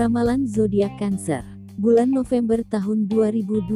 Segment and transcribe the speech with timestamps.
[0.00, 1.44] Ramalan zodiak Cancer,
[1.76, 3.68] bulan November tahun 2020.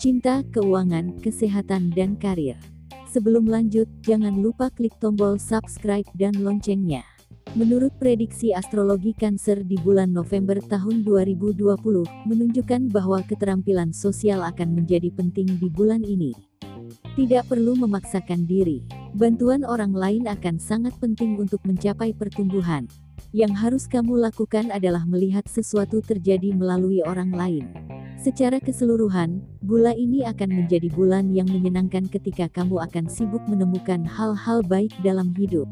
[0.00, 2.58] Cinta, keuangan, kesehatan dan karir.
[3.06, 7.06] Sebelum lanjut, jangan lupa klik tombol subscribe dan loncengnya.
[7.52, 15.12] Menurut prediksi astrologi Cancer di bulan November tahun 2020, menunjukkan bahwa keterampilan sosial akan menjadi
[15.12, 16.32] penting di bulan ini.
[17.14, 19.01] Tidak perlu memaksakan diri.
[19.12, 22.88] Bantuan orang lain akan sangat penting untuk mencapai pertumbuhan.
[23.36, 27.68] Yang harus kamu lakukan adalah melihat sesuatu terjadi melalui orang lain.
[28.16, 34.64] Secara keseluruhan, bulan ini akan menjadi bulan yang menyenangkan ketika kamu akan sibuk menemukan hal-hal
[34.64, 35.68] baik dalam hidup.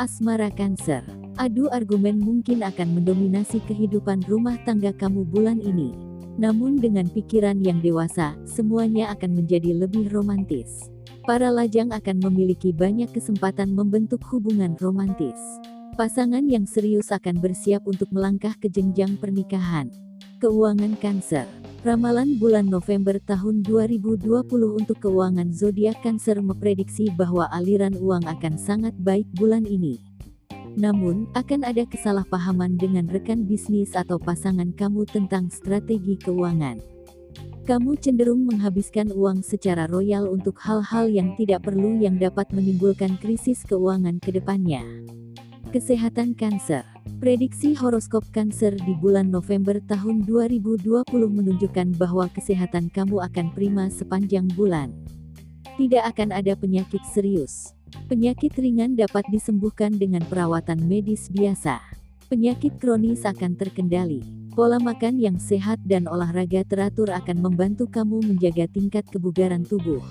[0.00, 1.04] Asmara Cancer.
[1.36, 5.92] Adu argumen mungkin akan mendominasi kehidupan rumah tangga kamu bulan ini.
[6.40, 10.88] Namun dengan pikiran yang dewasa, semuanya akan menjadi lebih romantis.
[11.22, 15.38] Para lajang akan memiliki banyak kesempatan membentuk hubungan romantis.
[15.94, 19.86] Pasangan yang serius akan bersiap untuk melangkah ke jenjang pernikahan.
[20.42, 21.46] Keuangan Cancer.
[21.86, 24.18] Ramalan bulan November tahun 2020
[24.50, 30.02] untuk keuangan zodiak Cancer memprediksi bahwa aliran uang akan sangat baik bulan ini.
[30.74, 36.91] Namun, akan ada kesalahpahaman dengan rekan bisnis atau pasangan kamu tentang strategi keuangan.
[37.62, 43.62] Kamu cenderung menghabiskan uang secara royal untuk hal-hal yang tidak perlu yang dapat menimbulkan krisis
[43.62, 44.82] keuangan ke depannya.
[45.70, 46.82] Kesehatan Cancer
[47.22, 54.50] Prediksi horoskop Cancer di bulan November tahun 2020 menunjukkan bahwa kesehatan kamu akan prima sepanjang
[54.58, 54.90] bulan.
[55.78, 57.78] Tidak akan ada penyakit serius.
[58.10, 61.78] Penyakit ringan dapat disembuhkan dengan perawatan medis biasa.
[62.26, 64.41] Penyakit kronis akan terkendali.
[64.52, 70.04] Pola makan yang sehat dan olahraga teratur akan membantu kamu menjaga tingkat kebugaran tubuh.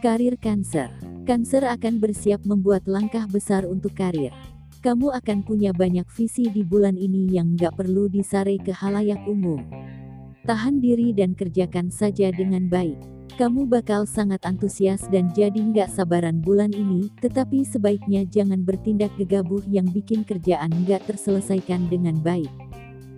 [0.00, 0.88] Karir Cancer
[1.28, 4.32] Cancer akan bersiap membuat langkah besar untuk karir.
[4.80, 9.60] Kamu akan punya banyak visi di bulan ini yang nggak perlu disarai ke halayak umum.
[10.48, 12.96] Tahan diri dan kerjakan saja dengan baik.
[13.36, 19.60] Kamu bakal sangat antusias dan jadi nggak sabaran bulan ini, tetapi sebaiknya jangan bertindak gegabah
[19.68, 22.48] yang bikin kerjaan nggak terselesaikan dengan baik.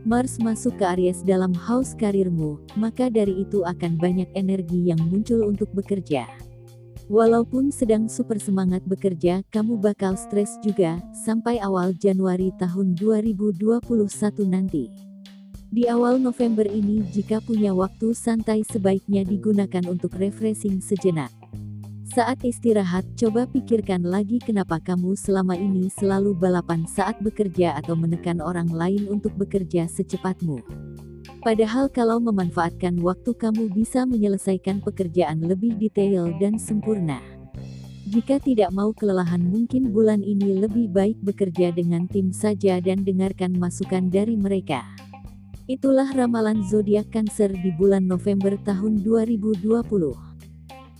[0.02, 5.46] Mars masuk ke Aries dalam house karirmu, maka dari itu akan banyak energi yang muncul
[5.46, 6.26] untuk bekerja.
[7.06, 13.78] Walaupun sedang super semangat bekerja, kamu bakal stres juga, sampai awal Januari tahun 2021
[14.50, 14.90] nanti.
[15.70, 21.41] Di awal November ini jika punya waktu santai sebaiknya digunakan untuk refreshing sejenak.
[22.12, 28.36] Saat istirahat, coba pikirkan lagi kenapa kamu selama ini selalu balapan saat bekerja atau menekan
[28.44, 30.60] orang lain untuk bekerja secepatmu.
[31.40, 37.16] Padahal kalau memanfaatkan waktu kamu bisa menyelesaikan pekerjaan lebih detail dan sempurna.
[38.04, 43.56] Jika tidak mau kelelahan mungkin bulan ini lebih baik bekerja dengan tim saja dan dengarkan
[43.56, 44.84] masukan dari mereka.
[45.64, 50.31] Itulah ramalan zodiak Cancer di bulan November tahun 2020.